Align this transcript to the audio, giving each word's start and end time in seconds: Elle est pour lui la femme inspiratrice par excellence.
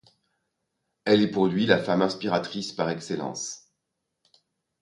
Elle 1.05 1.21
est 1.21 1.29
pour 1.29 1.45
lui 1.45 1.67
la 1.67 1.77
femme 1.77 2.01
inspiratrice 2.01 2.71
par 2.73 2.89
excellence. 2.89 3.71